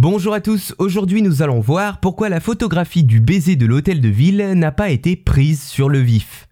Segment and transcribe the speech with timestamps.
[0.00, 4.08] Bonjour à tous, aujourd'hui nous allons voir pourquoi la photographie du baiser de l'hôtel de
[4.08, 6.46] ville n'a pas été prise sur le vif.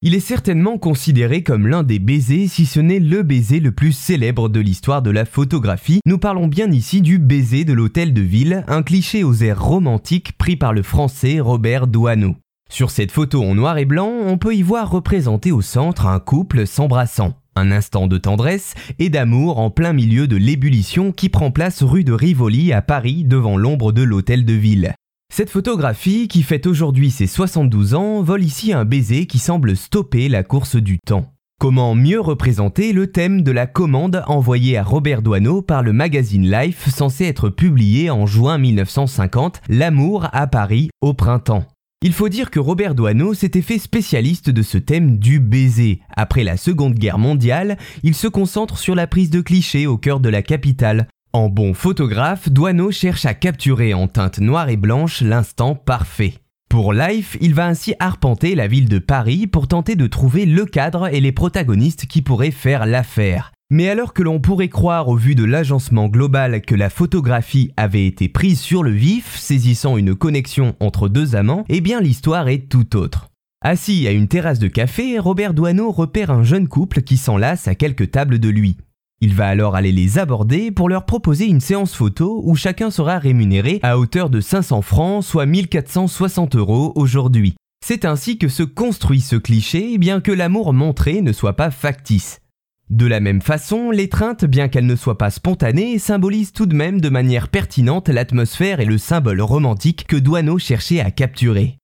[0.00, 3.92] Il est certainement considéré comme l'un des baisers, si ce n'est le baiser le plus
[3.92, 6.00] célèbre de l'histoire de la photographie.
[6.06, 10.36] Nous parlons bien ici du baiser de l'hôtel de ville, un cliché aux airs romantiques
[10.36, 12.34] pris par le français Robert Doisneau.
[12.68, 16.18] Sur cette photo en noir et blanc, on peut y voir représenté au centre un
[16.18, 17.34] couple s'embrassant.
[17.54, 22.04] Un instant de tendresse et d'amour en plein milieu de l'ébullition qui prend place rue
[22.04, 24.94] de Rivoli à Paris devant l'ombre de l'hôtel de ville.
[25.32, 30.28] Cette photographie, qui fête aujourd'hui ses 72 ans, vole ici un baiser qui semble stopper
[30.28, 31.32] la course du temps.
[31.58, 36.50] Comment mieux représenter le thème de la commande envoyée à Robert Doisneau par le magazine
[36.50, 41.64] Life censé être publié en juin 1950, L'amour à Paris au printemps?
[42.02, 46.00] Il faut dire que Robert Doisneau s'était fait spécialiste de ce thème du baiser.
[46.16, 50.18] Après la Seconde Guerre mondiale, il se concentre sur la prise de clichés au cœur
[50.18, 51.06] de la capitale.
[51.32, 56.34] En bon photographe, Doisneau cherche à capturer en teinte noire et blanche l'instant parfait.
[56.68, 60.64] Pour Life, il va ainsi arpenter la ville de Paris pour tenter de trouver le
[60.66, 63.52] cadre et les protagonistes qui pourraient faire l'affaire.
[63.72, 68.06] Mais alors que l'on pourrait croire au vu de l'agencement global que la photographie avait
[68.06, 72.68] été prise sur le vif, saisissant une connexion entre deux amants, eh bien l'histoire est
[72.68, 73.30] tout autre.
[73.62, 77.74] Assis à une terrasse de café, Robert Doisneau repère un jeune couple qui s'enlace à
[77.74, 78.76] quelques tables de lui.
[79.22, 83.18] Il va alors aller les aborder pour leur proposer une séance photo où chacun sera
[83.18, 87.54] rémunéré à hauteur de 500 francs, soit 1460 euros aujourd'hui.
[87.82, 92.41] C'est ainsi que se construit ce cliché, bien que l'amour montré ne soit pas factice.
[92.92, 97.00] De la même façon, l'étreinte, bien qu'elle ne soit pas spontanée, symbolise tout de même
[97.00, 101.78] de manière pertinente l'atmosphère et le symbole romantique que Douaneau cherchait à capturer.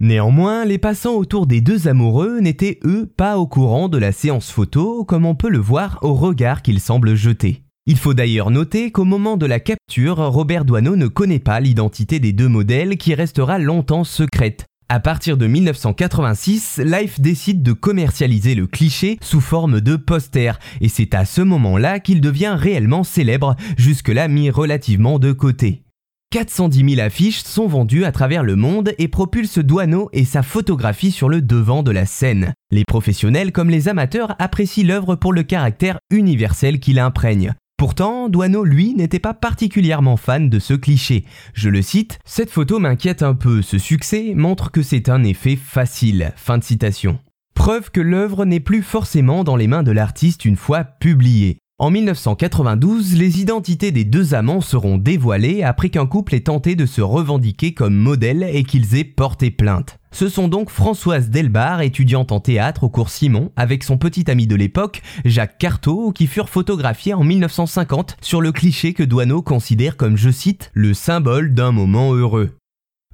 [0.00, 4.50] Néanmoins, les passants autour des deux amoureux n'étaient eux pas au courant de la séance
[4.50, 7.60] photo, comme on peut le voir au regard qu'ils semblent jeter.
[7.84, 12.20] Il faut d'ailleurs noter qu'au moment de la capture, Robert Doisneau ne connaît pas l'identité
[12.20, 18.54] des deux modèles qui restera longtemps secrète, à partir de 1986, Life décide de commercialiser
[18.54, 23.56] le cliché sous forme de poster, et c'est à ce moment-là qu'il devient réellement célèbre,
[23.78, 25.84] jusque-là mis relativement de côté.
[26.32, 31.12] 410 000 affiches sont vendues à travers le monde et propulsent Douaneau et sa photographie
[31.12, 32.52] sur le devant de la scène.
[32.72, 37.54] Les professionnels comme les amateurs apprécient l'œuvre pour le caractère universel qu'il imprègne.
[37.84, 41.26] Pourtant, Douaneau, lui, n'était pas particulièrement fan de ce cliché.
[41.52, 45.54] Je le cite, Cette photo m'inquiète un peu, ce succès montre que c'est un effet
[45.54, 46.32] facile.
[46.34, 47.18] Fin de citation.
[47.54, 51.58] Preuve que l'œuvre n'est plus forcément dans les mains de l'artiste une fois publiée.
[51.80, 56.86] En 1992, les identités des deux amants seront dévoilées après qu'un couple ait tenté de
[56.86, 59.98] se revendiquer comme modèle et qu'ils aient porté plainte.
[60.12, 64.46] Ce sont donc Françoise Delbar, étudiante en théâtre au cours Simon, avec son petit ami
[64.46, 69.96] de l'époque, Jacques Carteau, qui furent photographiés en 1950 sur le cliché que Douaneau considère
[69.96, 72.52] comme, je cite, le symbole d'un moment heureux.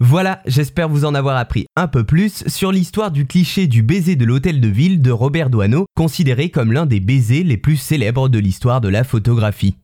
[0.03, 4.16] Voilà, j'espère vous en avoir appris un peu plus sur l'histoire du cliché du baiser
[4.16, 8.31] de l'hôtel de ville de Robert Doisneau, considéré comme l'un des baisers les plus célèbres
[8.31, 9.77] de l'histoire de la photographie.